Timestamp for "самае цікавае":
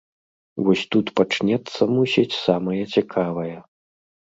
2.47-3.55